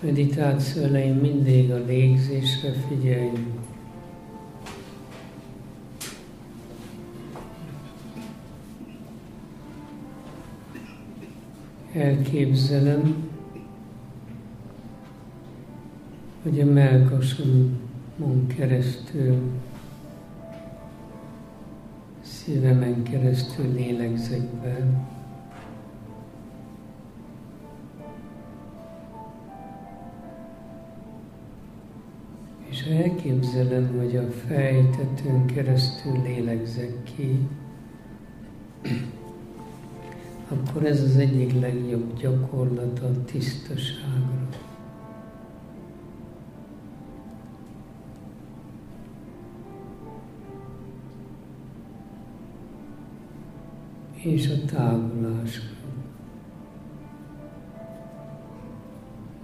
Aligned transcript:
Meditáció 0.00 0.82
elején 0.82 1.14
mindig 1.14 1.70
a 1.70 1.76
légzésre 1.76 2.72
figyeljünk. 2.72 3.60
Elképzelem, 11.92 13.28
hogy 16.42 16.60
a 16.60 16.64
melkasomon 16.64 18.46
keresztül, 18.56 19.38
szívemen 22.22 23.02
keresztül 23.02 23.72
lélegzek 23.72 24.42
be. 24.42 25.07
Elképzelem, 32.88 33.98
hogy 33.98 34.16
a 34.16 34.30
fejtetőn 34.46 35.46
keresztül 35.46 36.22
lélegzek 36.22 36.92
ki, 37.02 37.48
akkor 40.48 40.84
ez 40.84 41.02
az 41.02 41.16
egyik 41.16 41.60
legjobb 41.60 42.18
gyakorlat 42.20 42.98
a 42.98 43.24
tisztaságra. 43.24 44.48
és 54.22 54.48
a 54.48 54.64
távulásra. 54.64 55.77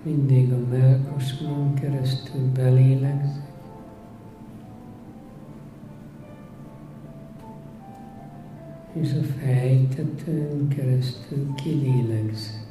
Mindig 0.04 0.52
a 0.52 0.58
melkasmon 0.70 1.74
keresztül 1.74 2.52
belélegzek, 2.55 3.52
és 8.92 9.12
a 9.12 9.22
fejtetőn 9.22 10.69
keresztül 10.69 11.55
kilélegzek. 11.55 12.64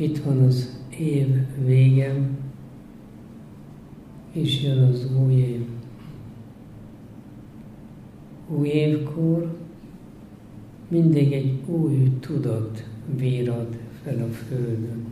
Itt 0.00 0.18
van 0.18 0.38
az 0.38 0.78
év 0.98 1.26
végem, 1.64 2.38
és 4.32 4.62
jön 4.62 4.78
az 4.78 5.06
új 5.16 5.32
év. 5.32 5.66
Új 8.48 8.68
évkor 8.68 9.56
mindig 10.88 11.32
egy 11.32 11.60
új 11.66 12.10
tudat 12.20 12.88
vírad 13.16 13.78
fel 14.02 14.22
a 14.22 14.32
Földön. 14.32 15.04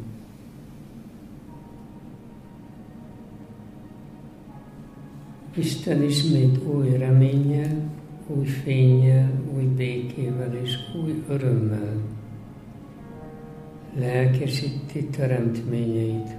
Isten 5.55 6.03
ismét 6.03 6.65
új 6.65 6.97
reménnyel, 6.97 7.91
új 8.27 8.47
fényjel, 8.47 9.31
új 9.57 9.65
békével 9.65 10.55
és 10.55 10.77
új 11.03 11.23
örömmel 11.29 12.16
lelkesíti 13.99 15.07
teremtményeit, 15.07 16.37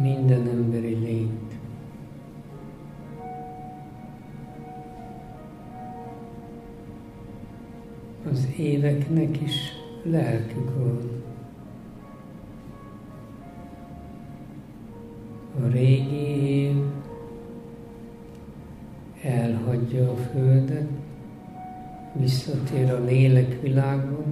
minden 0.00 0.48
emberi 0.48 0.94
lényt. 0.94 1.52
Az 8.30 8.48
éveknek 8.56 9.40
is 9.40 9.72
lelkük 10.02 10.74
van. 10.76 11.10
A 15.64 15.68
régi 15.70 16.26
év 16.40 16.76
elhagyja 19.22 20.10
a 20.10 20.16
Földet, 20.16 20.88
visszatér 22.12 22.90
a 22.90 23.04
lélekvilágba, 23.04 24.24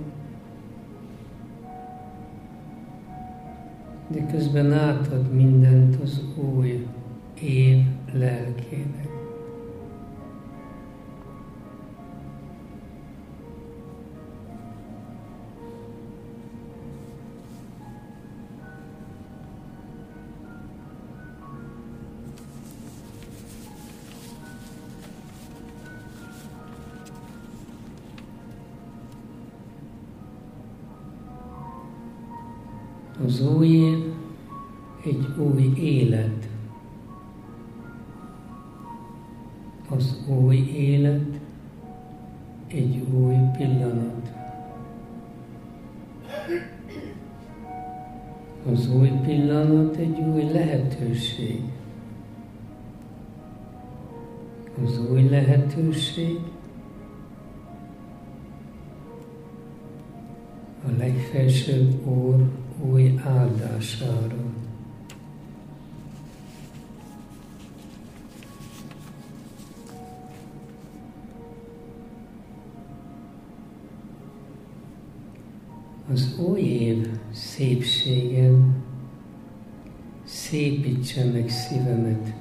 de 4.09 4.27
közben 4.27 4.73
átad 4.73 5.33
mindent 5.35 5.97
az 6.03 6.23
új 6.37 6.87
év 7.41 7.85
lelkének. 8.13 9.16
Az 33.27 33.41
új 33.41 33.67
év 33.67 34.13
egy 35.05 35.27
új 35.39 35.73
élet. 35.79 36.49
Az 39.89 40.25
új 40.29 40.57
élet 40.57 41.41
egy 42.67 43.05
új 43.13 43.35
pillanat. 43.57 44.33
Az 48.73 48.91
új 48.91 49.09
pillanat 49.09 49.97
egy 49.97 50.19
új 50.19 50.43
lehetőség. 50.43 51.63
Az 54.85 55.01
új 55.11 55.29
lehetőség 55.29 56.39
a 60.87 60.99
legfelsőbb 60.99 62.07
Úr 62.07 62.49
új 62.81 63.16
áldására. 63.27 64.45
Az 76.13 76.39
új 76.39 76.61
év 76.61 77.09
szépségen 77.31 78.85
szépítse 80.25 81.25
meg 81.25 81.49
szívemet. 81.49 82.35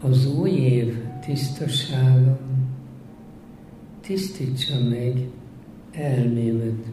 Az 0.00 0.26
új 0.26 0.50
év 0.50 1.02
tisztasága 1.26 2.38
tisztítsa 4.02 4.74
meg 4.88 5.28
elmémet. 5.92 6.86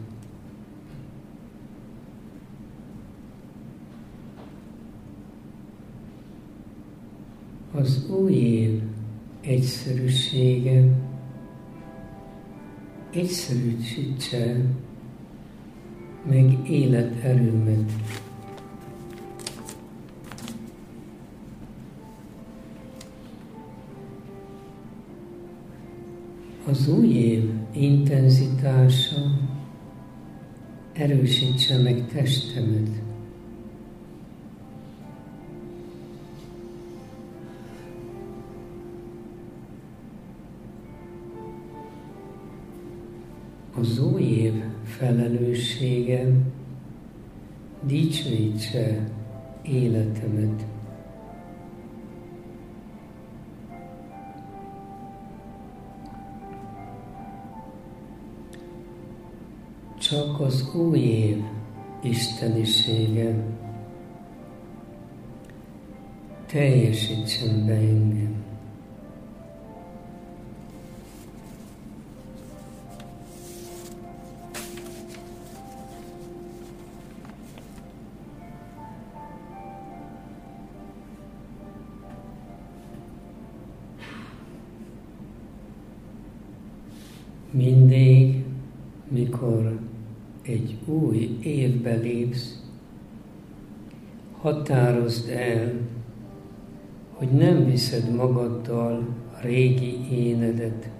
Az 7.72 8.10
új 8.10 8.32
év 8.32 8.82
egyszerűsége 9.40 10.84
egyszerűsítse 13.10 14.56
meg 16.28 16.70
életerőmet. 16.70 17.92
Az 26.70 26.88
új 26.88 27.08
év 27.08 27.50
intenzitása 27.72 29.16
erősítse 30.92 31.78
meg 31.78 32.06
testemet. 32.06 32.88
Az 43.74 43.98
új 43.98 44.22
év 44.22 44.52
felelőssége 44.84 46.26
dicsőítse 47.86 49.10
életemet. 49.62 50.69
Csak 60.10 60.40
az 60.40 60.74
új 60.74 60.98
év 60.98 61.42
istenisége 62.02 63.34
teljesítsen 66.46 67.66
be 67.66 67.72
engem. 67.72 68.39
Egy 90.42 90.76
új 90.86 91.38
évbe 91.42 91.94
lépsz, 91.94 92.62
határozd 94.40 95.28
el, 95.28 95.72
hogy 97.12 97.28
nem 97.28 97.64
viszed 97.64 98.14
magaddal 98.14 99.06
a 99.32 99.40
régi 99.42 100.12
énedet. 100.12 100.90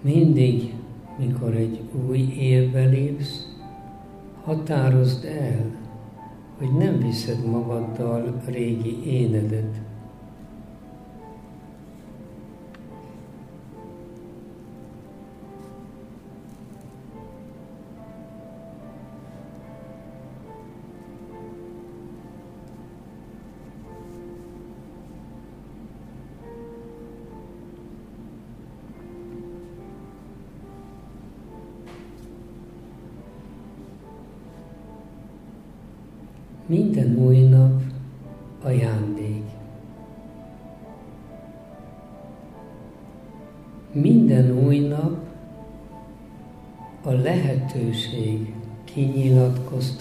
Mindig, 0.00 0.74
mikor 1.18 1.54
egy 1.54 1.80
új 2.08 2.18
évbe 2.38 2.84
lépsz, 2.84 3.46
határozd 4.44 5.24
el, 5.24 5.75
hogy 6.58 6.72
nem 6.72 6.98
viszed 6.98 7.44
magaddal 7.46 8.42
régi 8.46 9.06
énedet. 9.06 9.85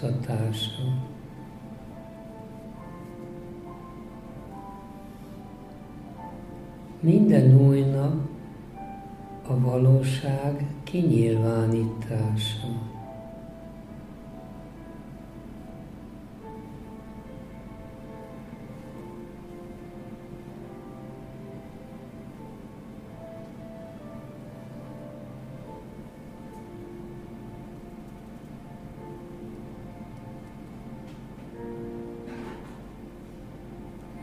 Kinyilatkoztatása. 0.05 1.03
Minden 6.99 7.67
új 7.67 7.81
nap 7.81 8.13
a 9.47 9.59
valóság 9.59 10.65
kinyilvánítása. 10.83 12.67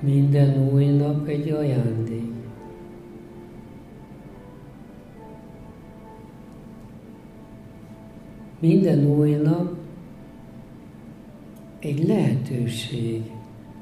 Minden 0.03 0.69
új 0.73 0.87
nap 0.87 1.27
egy 1.27 1.51
ajándék. 1.51 2.33
Minden 8.59 9.07
új 9.07 9.35
nap 9.35 9.77
egy 11.79 12.07
lehetőség 12.07 13.23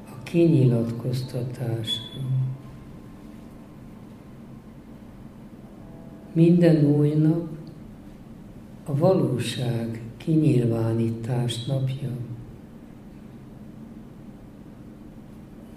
a 0.05 0.23
kinyilatkoztatásra. 0.23 2.21
Minden 6.33 6.85
új 6.85 7.09
nap 7.09 7.47
a 8.85 8.95
valóság 8.95 10.01
kinyilvánítás 10.17 11.65
napja. 11.65 12.09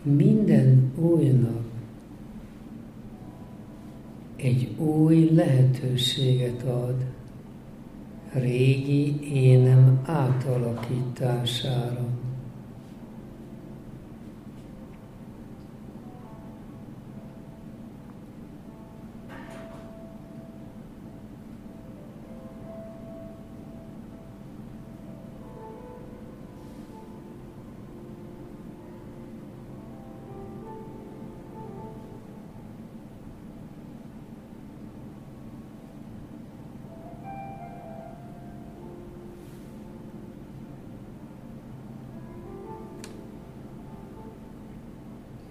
Minden 0.04 0.92
új 0.96 1.28
nap 1.28 1.62
egy 4.36 4.74
új 4.78 5.30
lehetőséget 5.34 6.62
ad 6.62 7.04
régi 8.32 9.32
énem 9.32 10.00
átalakítására. 10.04 12.06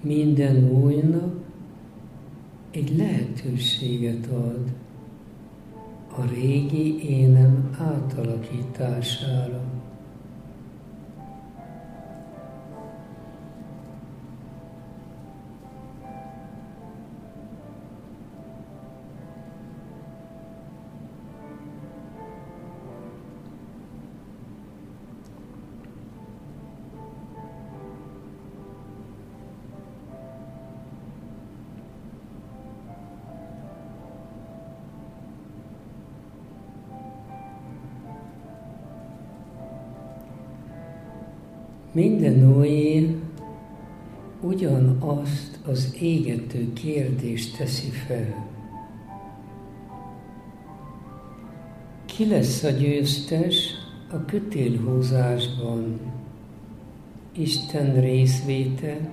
Minden 0.03 0.69
új 0.69 0.95
nap 0.95 1.33
egy 2.71 2.97
lehetőséget 2.97 4.27
ad 4.27 4.71
a 6.17 6.25
régi 6.33 7.09
énem 7.09 7.77
átalakítására. 7.79 9.72
Az 45.65 45.95
égető 46.01 46.73
kérdést 46.73 47.57
teszi 47.57 47.89
fel. 47.89 48.51
Ki 52.05 52.27
lesz 52.27 52.63
a 52.63 52.69
győztes 52.69 53.69
a 54.11 54.25
kötélhúzásban? 54.25 55.99
Isten 57.35 58.01
részvéte 58.01 59.09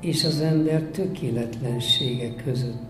és 0.00 0.24
az 0.24 0.40
ember 0.40 0.82
tökéletlensége 0.82 2.34
között. 2.34 2.85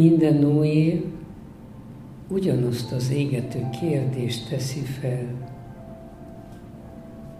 Minden 0.00 0.44
új 0.44 0.68
év 0.68 1.04
ugyanazt 2.28 2.92
az 2.92 3.10
égető 3.10 3.68
kérdést 3.80 4.48
teszi 4.48 4.80
fel. 4.80 5.48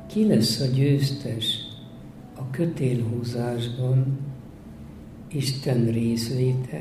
Ki 0.06 0.26
lesz 0.26 0.60
a 0.60 0.66
győztes 0.66 1.58
a 2.36 2.50
kötélhúzásban, 2.50 4.18
Isten 5.32 5.84
részvéte 5.84 6.80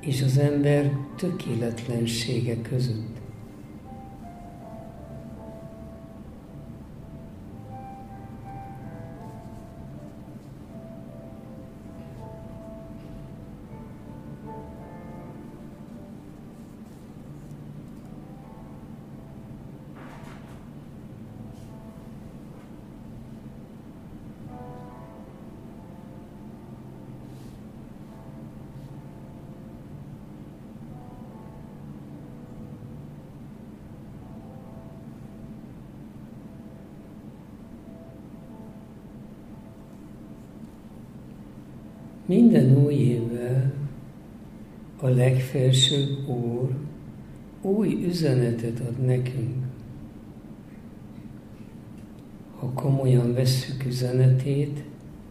és 0.00 0.22
az 0.22 0.38
ember 0.38 0.92
tökéletlensége 1.16 2.60
között? 2.60 3.23
Legfelsőbb 45.14 46.28
Úr 46.28 46.70
új 47.62 48.04
üzenetet 48.04 48.80
ad 48.80 49.06
nekünk. 49.06 49.64
Ha 52.58 52.70
komolyan 52.74 53.34
vesszük 53.34 53.84
üzenetét, 53.86 54.84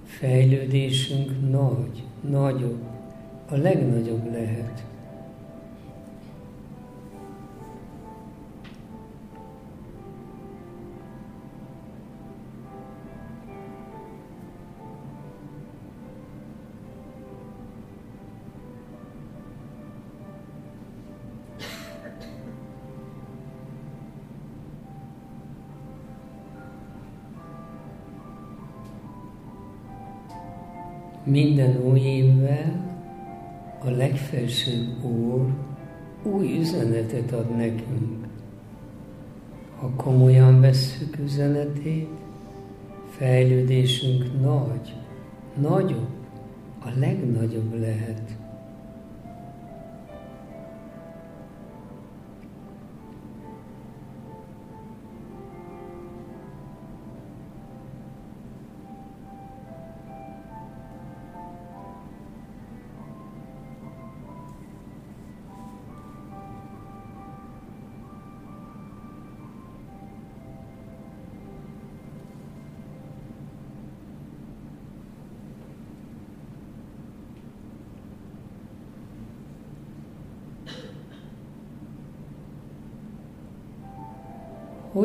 fejlődésünk 0.06 1.50
nagy, 1.50 2.04
nagyobb, 2.30 2.82
a 3.50 3.56
legnagyobb 3.56 4.32
lehet. 4.32 4.84
Minden 31.34 31.82
új 31.84 32.00
évvel 32.00 32.96
a 33.86 33.90
legfelsőbb 33.90 35.04
Úr 35.04 35.54
új 36.24 36.58
üzenetet 36.60 37.32
ad 37.32 37.56
nekünk. 37.56 38.28
Ha 39.80 39.90
komolyan 39.90 40.62
vesszük 40.62 41.18
üzenetét, 41.24 42.10
fejlődésünk 43.10 44.42
nagy, 44.42 44.94
nagyobb, 45.62 46.10
a 46.80 46.90
legnagyobb 47.00 47.80
lehet. 47.80 48.38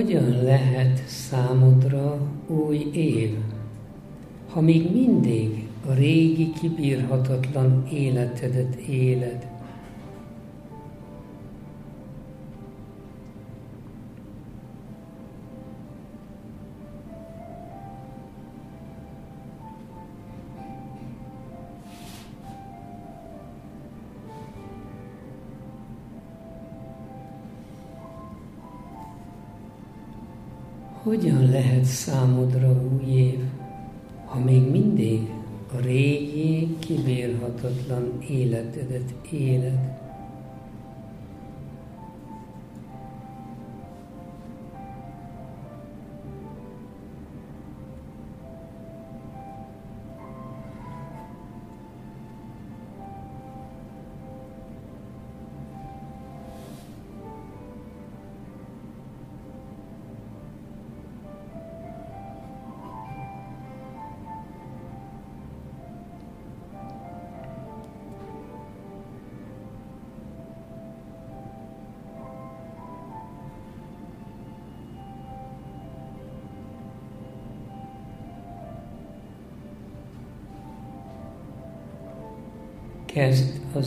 Hogyan 0.09 0.43
lehet 0.43 1.03
számodra 1.07 2.19
új 2.47 2.91
év, 2.93 3.37
ha 4.50 4.61
még 4.61 4.93
mindig 4.93 5.67
a 5.88 5.93
régi 5.93 6.53
kibírhatatlan 6.61 7.88
életedet 7.93 8.75
éled, 8.75 9.47
Hogyan 31.09 31.50
lehet 31.50 31.85
számodra 31.85 32.83
új 32.93 33.12
év, 33.12 33.38
ha 34.25 34.38
még 34.38 34.71
mindig 34.71 35.31
a 35.73 35.81
régi, 35.81 36.77
kibírhatatlan 36.79 38.19
életedet 38.29 39.15
éled? 39.31 39.98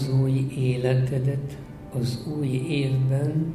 Az 0.01 0.09
új 0.09 0.47
életedet 0.57 1.57
az 1.93 2.27
új 2.37 2.47
évben 2.47 3.53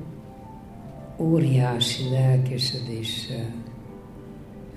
óriási 1.18 2.10
lelkesedéssel, 2.10 3.54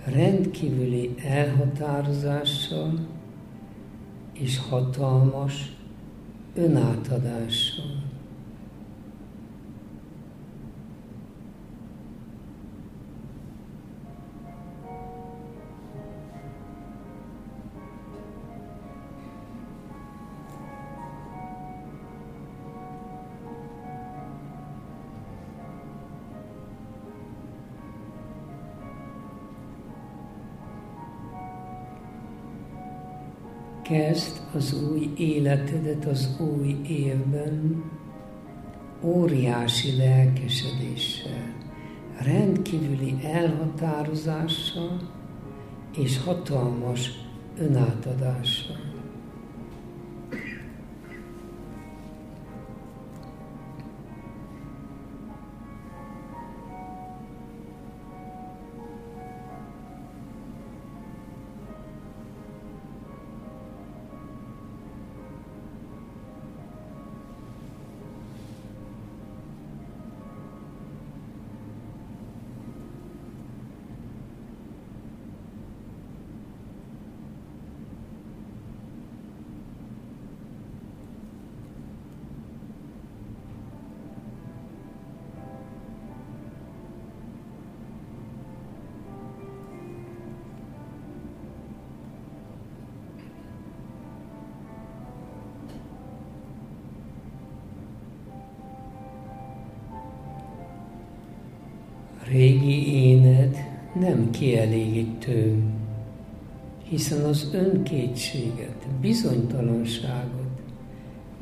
rendkívüli 0.03 1.15
elhatározással 1.23 3.07
és 4.33 4.59
hatalmas 4.69 5.75
önátadással. 6.55 8.09
Kezd 33.89 34.41
az 34.53 34.74
új 34.91 35.13
életedet 35.17 36.05
az 36.05 36.39
új 36.39 36.81
évben 36.88 37.84
óriási 39.01 39.98
lelkesedéssel, 39.98 41.53
rendkívüli 42.19 43.15
elhatározással 43.24 45.00
és 45.98 46.24
hatalmas 46.24 47.12
önátadással. 47.58 48.88
Régi 102.31 102.93
éned 102.93 103.57
nem 104.00 104.29
kielégítő, 104.29 105.63
hiszen 106.83 107.24
az 107.25 107.50
önkétséget, 107.53 108.88
bizonytalanságot 109.01 110.50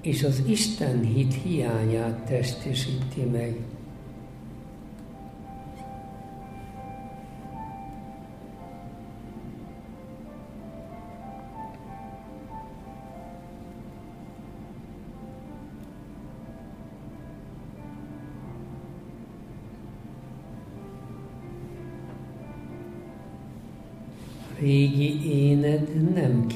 és 0.01 0.23
az 0.23 0.43
Isten 0.45 1.03
hit 1.03 1.33
hiányát 1.43 2.25
testesíti 2.25 3.21
meg. 3.31 3.55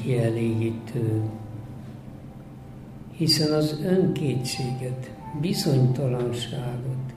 Kielégítő, 0.02 1.22
hiszen 3.12 3.52
az 3.52 3.78
önkétséget, 3.84 5.10
bizonytalanságot 5.40 7.12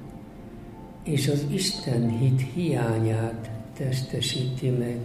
és 1.03 1.27
az 1.27 1.45
Isten 1.49 2.09
hit 2.09 2.41
hiányát 2.53 3.49
testesíti 3.77 4.69
meg. 4.69 4.99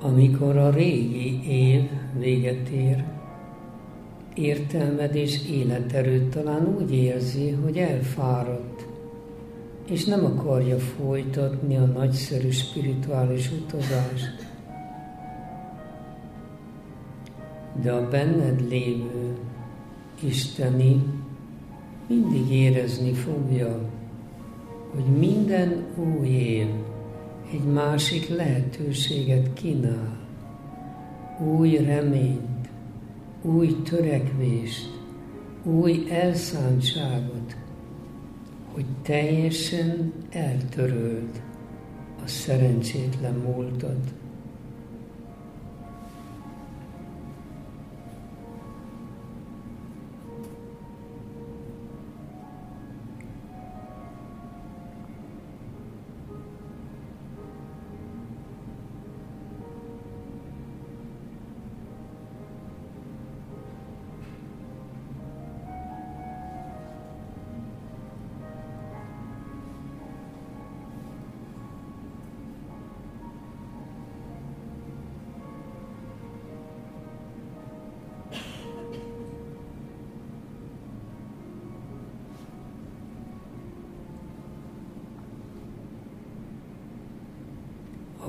Amikor 0.00 0.56
a 0.56 0.70
régi 0.70 1.48
év 1.48 1.90
véget 2.18 2.68
ér, 2.68 3.04
értelmed 4.34 5.14
és 5.14 5.48
életerőt 5.50 6.30
talán 6.30 6.76
úgy 6.80 6.94
érzi, 6.94 7.50
hogy 7.50 7.76
elfáradt, 7.76 8.86
és 9.90 10.04
nem 10.04 10.24
akarja 10.24 10.78
folytatni 10.78 11.76
a 11.76 11.84
nagyszerű 11.84 12.50
spirituális 12.50 13.50
utazást. 13.50 14.48
De 17.82 17.92
a 17.92 18.08
benned 18.08 18.68
lévő 18.68 19.36
Isteni 20.22 21.02
mindig 22.06 22.50
érezni 22.50 23.12
fogja, 23.12 23.80
hogy 24.94 25.18
minden 25.18 25.84
új 25.96 26.28
év 26.28 26.66
egy 27.52 27.64
másik 27.64 28.28
lehetőséget 28.28 29.52
kínál, 29.52 30.18
új 31.40 31.76
reményt, 31.76 32.68
új 33.42 33.82
törekvést, 33.82 34.98
új 35.62 36.06
elszántságot, 36.10 37.56
hogy 38.72 38.84
teljesen 39.02 40.12
eltöröld 40.30 41.42
a 42.24 42.28
szerencsétlen 42.28 43.34
múltat. 43.34 44.19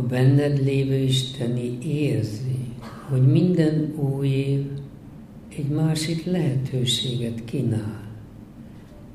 A 0.01 0.07
benned 0.07 0.63
lévő 0.63 0.95
Isteni 0.95 1.77
érzi, 1.83 2.73
hogy 3.09 3.27
minden 3.27 3.93
új 3.95 4.27
év 4.27 4.65
egy 5.57 5.67
másik 5.67 6.25
lehetőséget 6.25 7.45
kínál, 7.45 8.03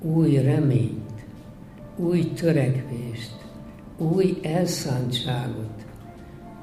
új 0.00 0.36
reményt, 0.36 1.24
új 1.96 2.32
törekvést, 2.32 3.36
új 3.98 4.38
elszántságot, 4.42 5.86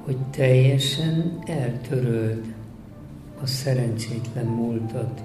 hogy 0.04 0.18
teljesen 0.18 1.40
eltöröld 1.46 2.54
a 3.42 3.46
szerencsétlen 3.46 4.46
múltat. 4.46 5.24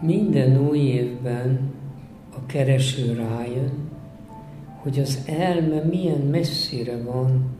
Minden 0.00 0.68
új 0.68 0.78
évben 0.78 1.72
a 2.36 2.46
kereső 2.46 3.12
rájön, 3.12 3.70
hogy 4.82 4.98
az 4.98 5.22
elme 5.26 5.80
milyen 5.80 6.20
messzire 6.20 7.02
van 7.02 7.58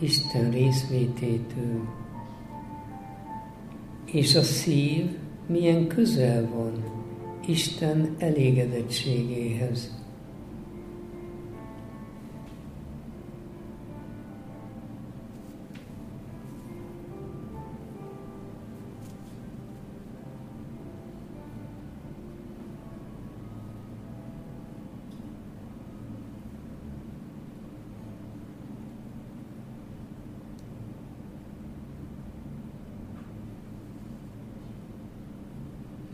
Isten 0.00 0.50
részvététől, 0.50 1.80
és 4.04 4.34
a 4.34 4.42
szív 4.42 5.16
milyen 5.46 5.86
közel 5.86 6.48
van 6.54 6.72
Isten 7.46 8.14
elégedettségéhez. 8.18 9.97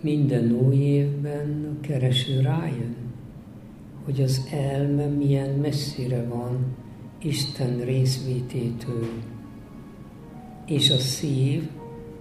Minden 0.05 0.53
új 0.53 0.75
évben 0.75 1.77
a 1.77 1.81
kereső 1.81 2.41
rájön, 2.41 2.97
hogy 4.05 4.23
az 4.23 4.49
elme 4.53 5.07
milyen 5.07 5.51
messzire 5.51 6.25
van 6.25 6.77
Isten 7.23 7.81
részvététől, 7.81 9.09
és 10.67 10.91
a 10.91 10.99
szív 10.99 11.69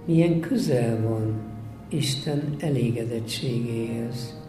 milyen 0.05 0.39
közel 0.39 1.01
van 1.07 1.41
Isten 1.89 2.55
elégedettségéhez. 2.59 4.42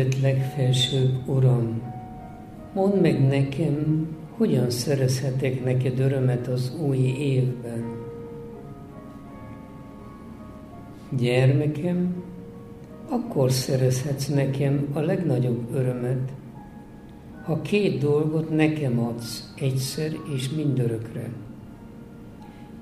Szeretett 0.00 0.20
legfelsőbb 0.20 1.28
Uram, 1.28 1.82
mondd 2.74 3.00
meg 3.00 3.26
nekem, 3.28 4.06
hogyan 4.36 4.70
szerezhetek 4.70 5.64
neked 5.64 5.98
örömet 5.98 6.46
az 6.46 6.72
új 6.88 6.98
évben. 7.18 7.84
Gyermekem, 11.16 12.22
akkor 13.08 13.50
szerezhetsz 13.50 14.26
nekem 14.26 14.86
a 14.92 15.00
legnagyobb 15.00 15.74
örömet, 15.74 16.32
ha 17.44 17.60
két 17.60 17.98
dolgot 17.98 18.50
nekem 18.50 18.98
adsz 18.98 19.52
egyszer 19.56 20.12
és 20.34 20.50
mindörökre. 20.50 21.28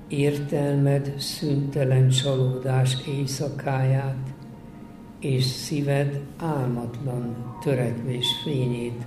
Értelmed 0.07 1.13
szüntelen 1.17 2.09
csalódás 2.09 2.97
éjszakáját, 3.07 4.37
és 5.19 5.43
szíved 5.43 6.19
álmatlan 6.37 7.55
törekvés 7.61 8.27
fényét 8.43 9.05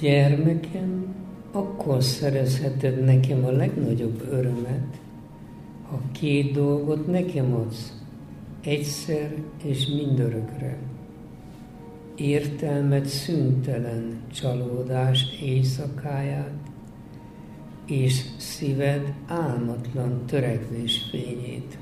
Gyermekem, 0.00 1.14
akkor 1.52 2.02
szerezheted 2.02 3.04
nekem 3.04 3.44
a 3.44 3.50
legnagyobb 3.50 4.28
örömet, 4.30 5.00
ha 5.88 6.00
két 6.12 6.52
dolgot 6.52 7.06
nekem 7.06 7.54
adsz, 7.54 7.92
egyszer 8.62 9.34
és 9.64 9.86
mindörökre. 9.86 10.76
Értelmet 12.16 13.06
szüntelen 13.06 14.20
csalódás 14.32 15.38
éjszakáját, 15.42 16.52
és 17.86 18.22
szíved 18.36 19.12
álmatlan 19.26 20.26
törekvés 20.26 21.06
fényét. 21.10 21.78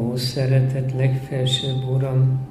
Ó, 0.00 0.16
szeretett 0.16 0.92
legfelsőbb 0.92 1.88
Uram, 1.88 2.48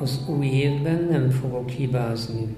az 0.00 0.28
új 0.28 0.46
évben 0.46 1.06
nem 1.10 1.30
fogok 1.30 1.68
hibázni. 1.68 2.56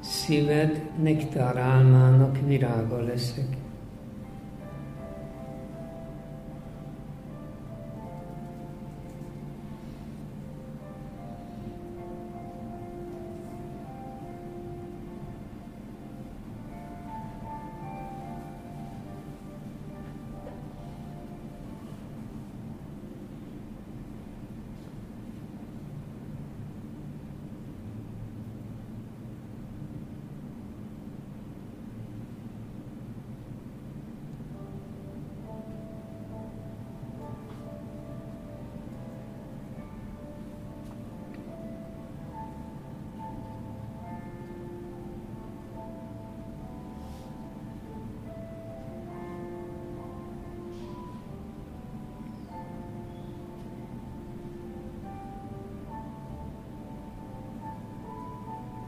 Szíved 0.00 0.82
nektár 1.02 1.56
álmának 1.56 2.38
virága 2.46 3.02
leszek. 3.02 3.59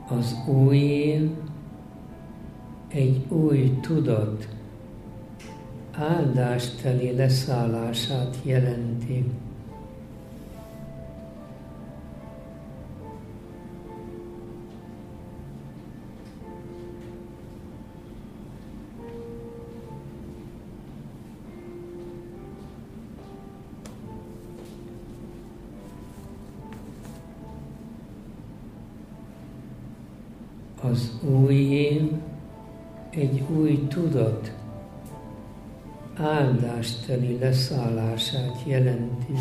Az 0.09 0.37
új 0.47 0.79
év 0.79 1.31
egy 2.89 3.25
új 3.29 3.79
tudat 3.81 4.49
áldásteli 5.93 7.17
leszállását 7.17 8.37
jelenti. 8.43 9.25
Új 31.23 31.55
én 31.55 32.23
egy 33.11 33.43
új 33.57 33.87
tudat 33.89 34.53
áldásteli 36.17 37.39
leszállását 37.39 38.63
jelenti. 38.65 39.33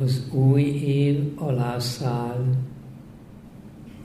Az 0.00 0.22
új 0.32 0.62
év 0.62 1.32
alászáll, 1.34 2.44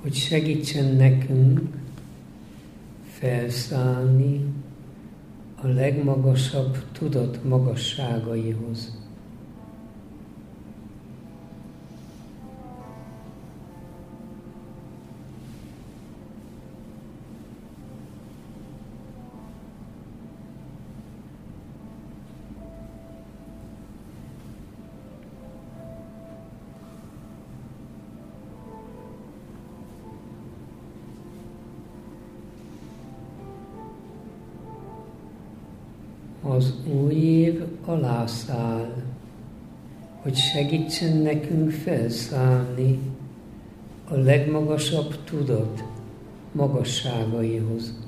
hogy 0.02 0.14
segítsen 0.14 0.96
nekünk 0.96 1.62
felszállni 3.10 4.46
a 5.62 5.68
legmagasabb 5.68 6.78
tudat 6.92 7.44
magasságaihoz. 7.44 9.05
Alászáll, 38.26 39.04
hogy 40.22 40.36
segítsen 40.36 41.18
nekünk 41.18 41.72
felszállni 41.72 43.00
a 44.10 44.16
legmagasabb 44.16 45.24
tudat 45.24 45.84
magasságaihoz. 46.52 48.05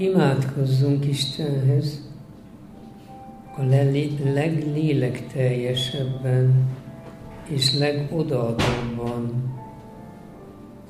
Imádkozzunk 0.00 1.06
Istenhez 1.06 2.08
a 3.56 3.62
leglélekteljesebben 4.24 6.68
és 7.48 7.78
legodaadóbban, 7.78 9.52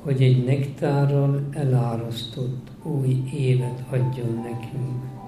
hogy 0.03 0.21
egy 0.21 0.43
nektárral 0.43 1.47
elárasztott 1.51 2.67
új 2.83 3.23
évet 3.33 3.83
adjon 3.89 4.39
nekünk. 4.43 5.20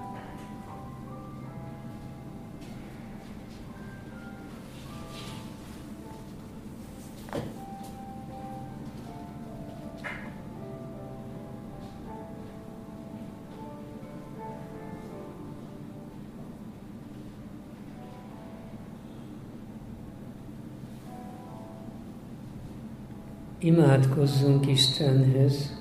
Imádkozzunk 23.94 24.66
Istenhez 24.66 25.72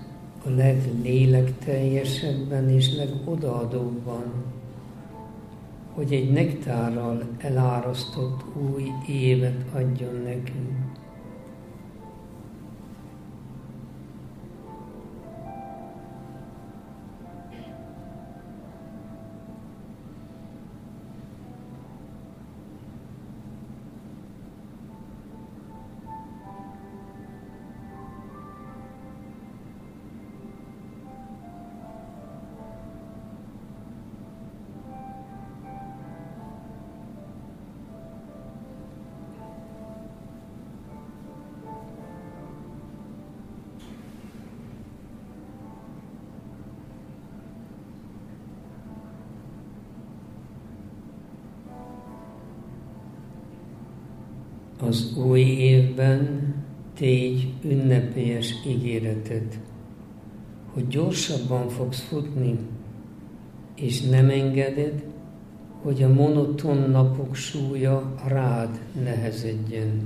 a 0.46 0.50
leglélekteljesebben 0.50 2.70
és 2.70 2.96
legodaadóbban, 2.96 4.24
hogy 5.94 6.14
egy 6.14 6.32
nektárral 6.32 7.24
elárasztott 7.38 8.44
új 8.56 8.92
évet 9.08 9.66
adjon 9.74 10.22
nekünk. 10.24 10.83
Az 54.88 55.18
új 55.18 55.40
évben 55.42 56.54
tégy 56.96 57.54
ünnepélyes 57.64 58.54
ígéretet, 58.68 59.60
hogy 60.74 60.88
gyorsabban 60.88 61.70
fogsz 61.70 62.02
futni, 62.02 62.58
és 63.76 64.02
nem 64.02 64.30
engeded, 64.30 65.04
hogy 65.82 66.04
a 66.04 66.14
monoton 66.14 66.78
napok 66.78 67.36
súlya 67.36 68.14
rád 68.28 68.80
nehezedjen. 69.04 70.02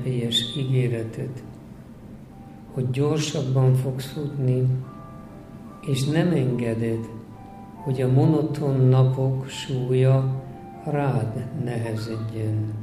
Ünnepélyes 0.00 0.56
ígéretet, 0.56 1.42
hogy 2.72 2.90
gyorsabban 2.90 3.74
fogsz 3.74 4.06
futni, 4.06 4.66
és 5.86 6.04
nem 6.04 6.30
engeded, 6.30 7.08
hogy 7.74 8.00
a 8.02 8.12
monoton 8.12 8.80
napok 8.80 9.48
súlya 9.48 10.42
rád 10.84 11.46
nehezedjen. 11.64 12.74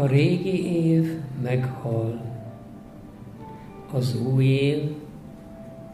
A 0.00 0.06
régi 0.06 0.86
év 0.86 1.18
meghal, 1.42 2.20
az 3.92 4.16
új 4.34 4.44
év 4.44 4.90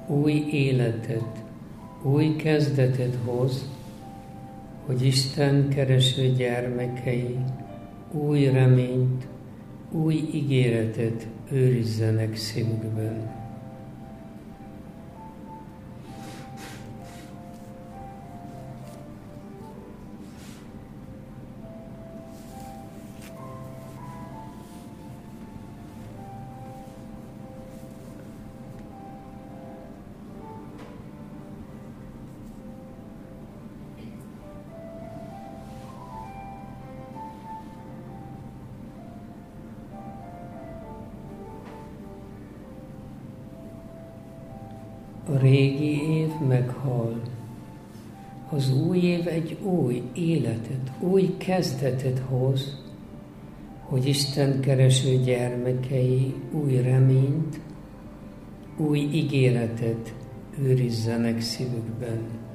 új 0.07 0.33
életet, 0.51 1.45
új 2.03 2.37
kezdetet 2.37 3.19
hoz, 3.25 3.69
hogy 4.87 5.03
Isten 5.03 5.69
kereső 5.69 6.29
gyermekei 6.29 7.39
új 8.13 8.45
reményt, 8.45 9.27
új 9.91 10.15
ígéretet 10.15 11.27
őrizzenek 11.51 12.37
szívükben. 12.37 13.46
Új 51.01 51.37
kezdetet 51.37 52.19
hoz, 52.19 52.85
hogy 53.81 54.07
Isten 54.07 54.61
kereső 54.61 55.17
gyermekei 55.17 56.35
új 56.53 56.77
reményt, 56.83 57.61
új 58.77 58.99
ígéretet 58.99 60.15
őrizzenek 60.63 61.41
szívükben. 61.41 62.46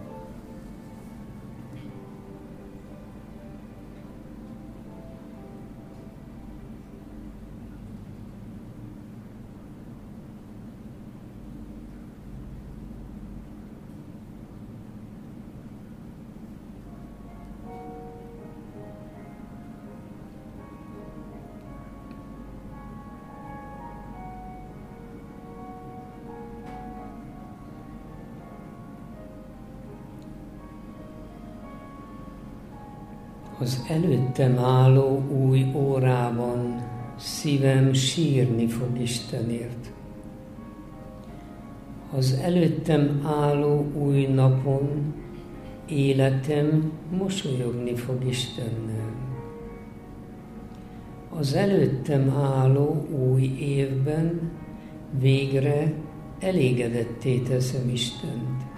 Az 33.62 33.84
előttem 33.88 34.58
álló 34.58 35.24
új 35.30 35.72
órában 35.76 36.82
szívem 37.18 37.94
sírni 37.94 38.68
fog 38.68 39.00
Istenért. 39.02 39.92
Az 42.14 42.40
előttem 42.44 43.22
álló 43.26 43.86
új 43.94 44.26
napon 44.26 45.14
életem 45.86 46.92
mosolyogni 47.18 47.96
fog 47.96 48.26
Istennel. 48.28 49.14
Az 51.30 51.54
előttem 51.54 52.30
álló 52.30 53.08
új 53.32 53.44
évben 53.60 54.52
végre 55.20 55.94
elégedetté 56.40 57.38
teszem 57.38 57.90
Istent. 57.90 58.71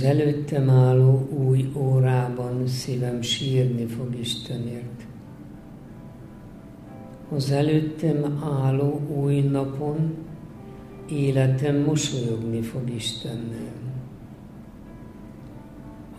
Az 0.00 0.06
előttem 0.06 0.70
álló 0.70 1.28
új 1.46 1.72
órában 1.76 2.66
szívem 2.66 3.22
sírni 3.22 3.86
fog 3.86 4.18
Istenért. 4.20 5.06
Az 7.28 7.50
előttem 7.50 8.42
álló 8.44 9.00
új 9.16 9.40
napon 9.40 10.14
életem 11.10 11.76
mosolyogni 11.76 12.60
fog 12.60 12.90
Istennel. 12.90 13.72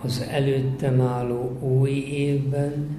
Az 0.01 0.27
előttem 0.31 1.01
álló 1.01 1.57
új 1.61 1.91
évben 2.11 2.97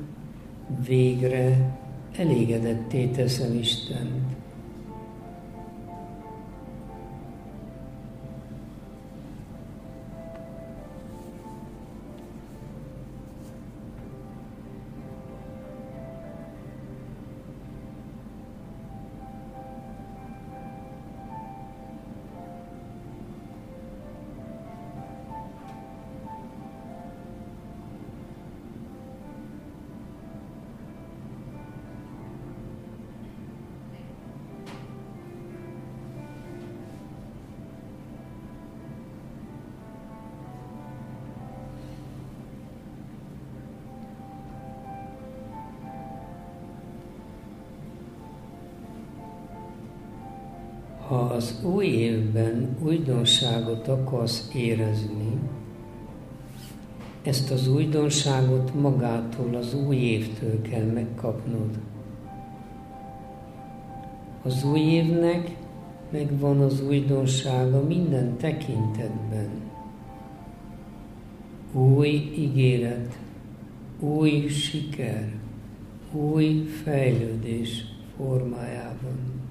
végre 0.86 1.76
elégedetté 2.16 3.06
teszem 3.06 3.54
Istent. 3.54 4.41
Az 51.30 51.60
új 51.64 51.86
évben 51.86 52.76
újdonságot 52.82 53.88
akarsz 53.88 54.50
érezni, 54.54 55.38
ezt 57.22 57.50
az 57.50 57.68
újdonságot 57.68 58.74
magától, 58.74 59.54
az 59.54 59.74
új 59.74 59.96
évtől 59.96 60.62
kell 60.62 60.84
megkapnod. 60.84 61.78
Az 64.42 64.64
új 64.64 64.80
évnek 64.80 65.56
megvan 66.10 66.60
az 66.60 66.82
újdonsága 66.86 67.84
minden 67.86 68.36
tekintetben. 68.36 69.48
Új 71.72 72.08
ígéret, 72.36 73.18
új 74.00 74.48
siker, 74.48 75.32
új 76.12 76.66
fejlődés 76.82 77.84
formájában. 78.16 79.41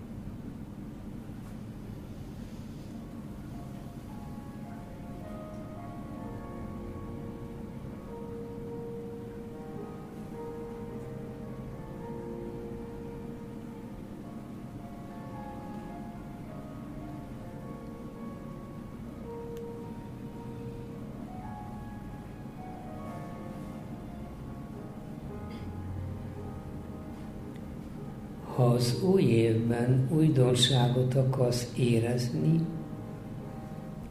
Ha 28.61 28.67
az 28.67 29.03
új 29.03 29.21
évben 29.21 30.07
újdonságot 30.11 31.15
akarsz 31.15 31.73
érezni, 31.77 32.59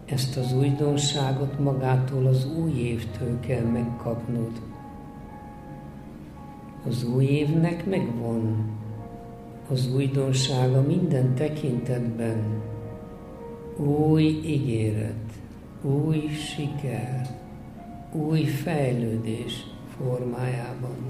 ezt 0.05 0.37
az 0.37 0.53
újdonságot 0.53 1.59
magától 1.59 2.27
az 2.27 2.47
új 2.59 2.73
évtől 2.73 3.41
kell 3.41 3.65
megkapnod. 3.65 4.51
Az 6.87 7.05
új 7.05 7.25
évnek 7.25 7.87
megvan 7.87 8.71
az 9.69 9.95
újdonsága 9.95 10.83
minden 10.83 11.35
tekintetben. 11.35 12.63
Új 13.77 14.23
ígéret, 14.45 15.33
új 15.83 16.29
siker, 16.29 17.27
új 18.13 18.45
fejlődés 18.45 19.67
formájában. 19.97 21.10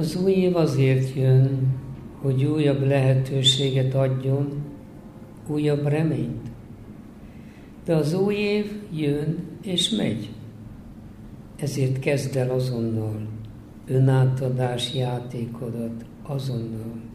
Az 0.00 0.16
új 0.16 0.32
év 0.32 0.56
azért 0.56 1.14
jön, 1.14 1.76
hogy 2.20 2.44
újabb 2.44 2.86
lehetőséget 2.86 3.94
adjon, 3.94 4.62
újabb 5.46 5.86
reményt. 5.86 6.50
De 7.84 7.94
az 7.94 8.14
új 8.14 8.34
év 8.34 8.72
jön 8.92 9.38
és 9.62 9.90
megy. 9.90 10.30
Ezért 11.56 11.98
kezd 11.98 12.36
el 12.36 12.50
azonnal 12.50 13.28
önátadás 13.86 14.94
játékodat 14.94 16.04
azonnal. 16.22 17.09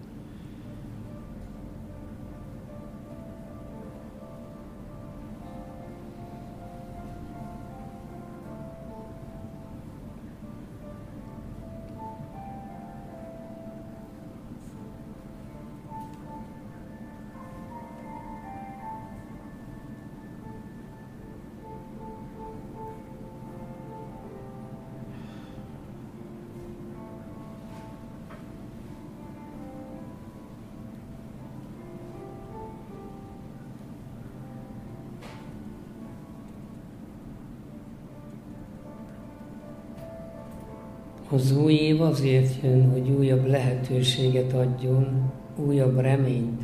Az 41.36 41.58
új 41.58 41.74
év 41.74 42.02
azért 42.02 42.64
jön, 42.64 42.92
hogy 42.92 43.10
újabb 43.10 43.46
lehetőséget 43.46 44.54
adjon, 44.54 45.32
újabb 45.56 46.00
reményt. 46.00 46.62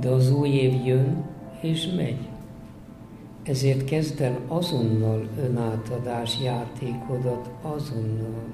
De 0.00 0.08
az 0.08 0.32
új 0.32 0.48
év 0.48 0.86
jön 0.86 1.24
és 1.60 1.88
megy. 1.96 2.28
Ezért 3.42 3.84
kezd 3.84 4.20
el 4.20 4.38
azonnal 4.48 5.28
önátadás 5.44 6.40
játékodat 6.42 7.50
azonnal. 7.62 8.44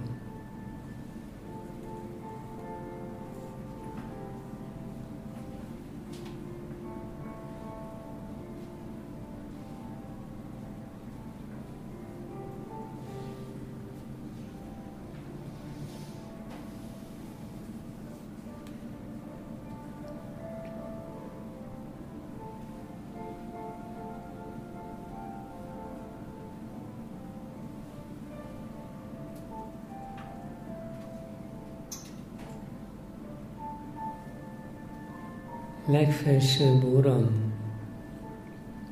Legfelsőbb 35.93 36.85
Uram, 36.85 37.31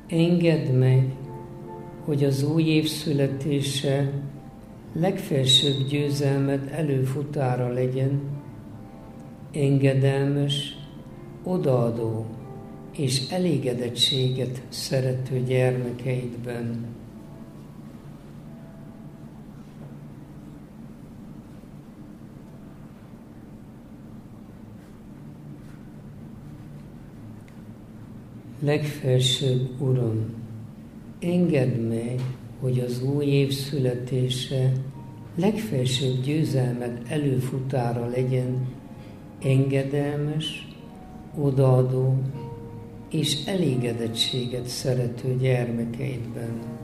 engedd 0.07 0.71
meg, 0.71 1.15
hogy 2.05 2.23
az 2.23 2.43
új 2.43 2.63
év 2.63 2.87
születése 2.87 4.11
legfelsőbb 4.93 5.87
győzelmed 5.87 6.69
előfutára 6.71 7.67
legyen, 7.67 8.21
engedelmes, 9.53 10.77
odaadó 11.43 12.25
és 12.97 13.29
elégedettséget 13.29 14.61
szerető 14.69 15.43
gyermekeidben. 15.43 16.85
Legfelsőbb 28.63 29.81
Uram, 29.81 30.33
engedd 31.19 31.79
meg, 31.79 32.21
hogy 32.59 32.79
az 32.79 33.03
új 33.03 33.25
év 33.25 33.51
születése 33.51 34.71
legfelsőbb 35.35 36.21
győzelmed 36.23 37.01
előfutára 37.07 38.07
legyen 38.07 38.67
engedelmes, 39.43 40.67
odaadó 41.39 42.21
és 43.09 43.45
elégedettséget 43.45 44.67
szerető 44.67 45.37
gyermekeidben. 45.37 46.80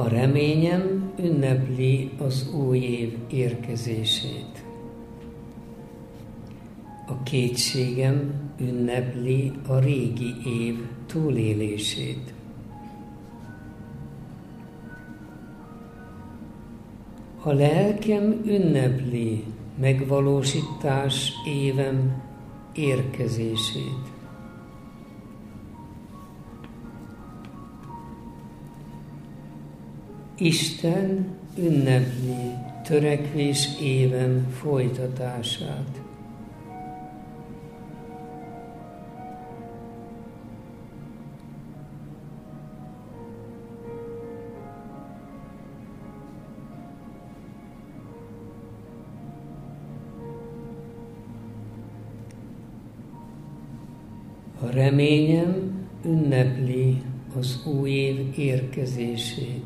A 0.00 0.08
reményem 0.08 1.12
ünnepli 1.18 2.10
az 2.18 2.54
új 2.54 2.78
év 2.78 3.16
érkezését. 3.30 4.64
A 7.06 7.22
kétségem 7.22 8.32
ünnepli 8.60 9.52
a 9.66 9.78
régi 9.78 10.34
év 10.44 10.78
túlélését. 11.06 12.32
A 17.42 17.52
lelkem 17.52 18.40
ünnepli 18.44 19.44
megvalósítás 19.80 21.32
évem 21.46 22.22
érkezését. 22.74 24.19
Isten 30.42 31.26
ünnepli 31.58 32.54
törekvés 32.84 33.68
évem 33.82 34.50
folytatását. 34.50 36.00
A 54.60 54.70
reményem 54.70 55.86
ünnepli 56.04 57.02
az 57.38 57.66
új 57.66 57.90
év 57.90 58.38
érkezését. 58.38 59.59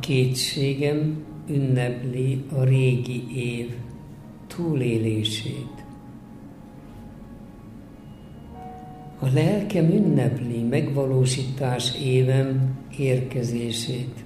Kétségem 0.00 1.24
ünnepli 1.48 2.44
a 2.52 2.62
régi 2.62 3.36
év 3.36 3.74
túlélését. 4.46 5.84
A 9.18 9.26
lelkem 9.32 9.90
ünnepli 9.90 10.62
megvalósítás 10.62 12.00
évem 12.02 12.78
érkezését. 12.98 14.24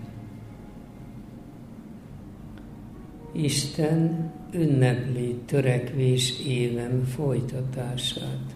Isten 3.33 4.33
ünnepli 4.53 5.35
törekvés 5.47 6.41
évem 6.47 7.05
folytatását. 7.05 8.54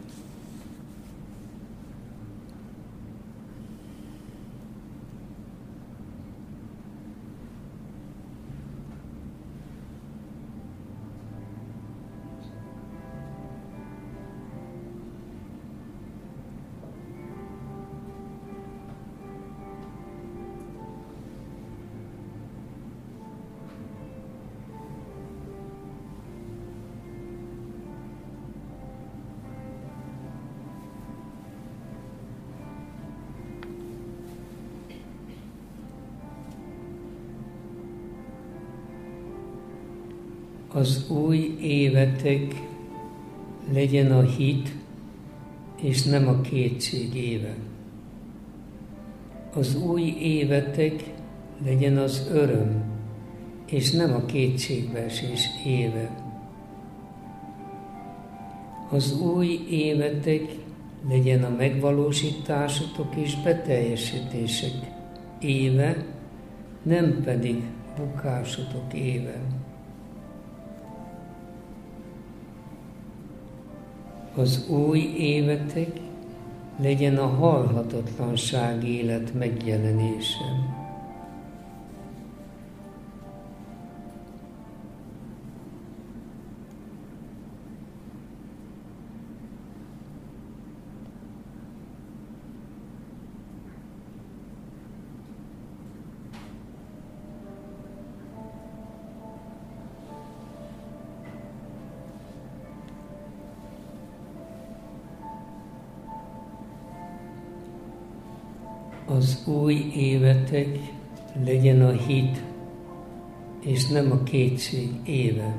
Az 40.89 41.11
új 41.11 41.57
évetek 41.61 42.55
legyen 43.73 44.13
a 44.13 44.23
hit, 44.23 44.69
és 45.81 46.03
nem 46.03 46.29
a 46.29 46.41
kétség 46.41 47.15
éve. 47.15 47.55
Az 49.55 49.77
új 49.77 50.03
évetek 50.21 51.05
legyen 51.65 51.97
az 51.97 52.29
öröm, 52.33 52.85
és 53.67 53.91
nem 53.91 54.15
a 54.15 54.25
kétségbeesés 54.25 55.49
éve. 55.67 56.25
Az 58.91 59.21
új 59.21 59.61
évetek 59.71 60.43
legyen 61.09 61.45
a 61.45 61.55
megvalósításotok 61.57 63.17
és 63.17 63.43
beteljesítések 63.43 64.75
éve, 65.41 66.05
nem 66.83 67.23
pedig 67.25 67.63
bukásotok 67.97 68.95
éve. 68.95 69.41
Az 74.39 74.69
új 74.69 74.99
évetek 75.17 75.89
legyen 76.81 77.17
a 77.17 77.27
halhatatlanság 77.27 78.89
élet 78.89 79.35
megjelenése. 79.35 80.78
Nem 114.01 114.13
a 114.13 114.23
kétség 114.23 114.89
éve. 115.05 115.57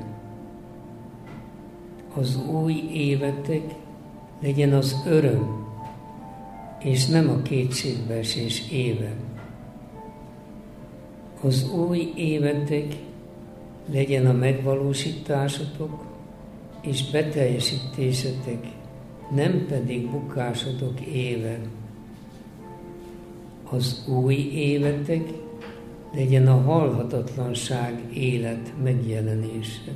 Az 2.14 2.38
új 2.46 2.74
évetek 2.92 3.62
legyen 4.40 4.72
az 4.72 5.02
öröm, 5.06 5.66
és 6.78 7.06
nem 7.06 7.28
a 7.28 7.42
kétségbeesés 7.42 8.70
éve. 8.70 9.14
Az 11.40 11.70
új 11.72 12.12
évetek 12.16 12.96
legyen 13.92 14.26
a 14.26 14.32
megvalósításotok 14.32 16.04
és 16.80 17.10
beteljesítésetek, 17.10 18.66
nem 19.34 19.66
pedig 19.68 20.10
bukásotok 20.10 21.00
éve 21.00 21.60
az 23.70 24.08
új 24.08 24.34
életek 24.52 25.32
legyen 26.12 26.46
a 26.46 26.60
halhatatlanság 26.60 28.04
élet 28.14 28.72
megjelenése. 28.82 29.92